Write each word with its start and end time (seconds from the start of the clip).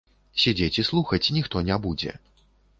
Сядзець 0.43 0.79
і 0.85 0.87
слухаць 0.89 1.31
ніхто 1.37 1.65
не 1.71 1.81
будзе. 1.87 2.19